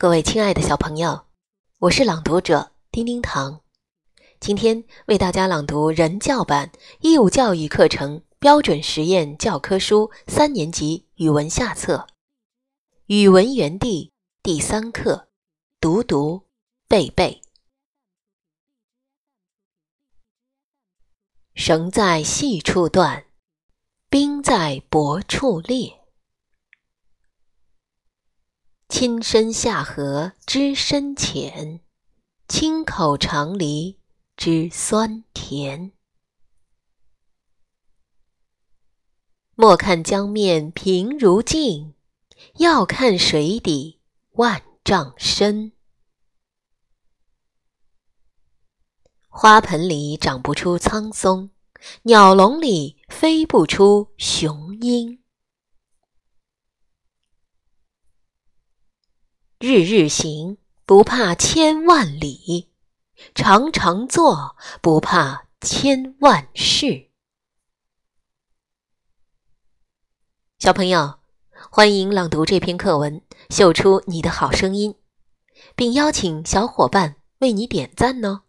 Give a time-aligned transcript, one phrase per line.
[0.00, 1.26] 各位亲爱的小朋友，
[1.80, 3.62] 我是朗读者丁丁糖，
[4.38, 12.06] 今天为大家朗读人教版义务教育课程标准实验教科书三年级语文下册
[13.06, 15.30] 《语文园地》第三课，
[15.80, 16.46] 读读
[16.86, 17.42] 背背。
[21.54, 23.24] 绳在细处断，
[24.08, 25.97] 冰在薄处裂。
[29.00, 31.78] 亲身下河知深浅，
[32.48, 34.00] 亲口尝梨
[34.36, 35.92] 知酸甜。
[39.54, 41.94] 莫看江面平如镜，
[42.56, 44.00] 要看水底
[44.32, 45.70] 万丈深。
[49.28, 51.50] 花盆里长不出苍松，
[52.02, 55.22] 鸟笼里飞不出雄鹰。
[59.60, 62.68] 日日行，不怕千万里；
[63.34, 67.08] 常常做，不怕千万事。
[70.60, 71.18] 小朋友，
[71.72, 74.94] 欢迎朗读这篇课文，秀出你的好声音，
[75.74, 78.42] 并邀请小伙伴为你点赞呢。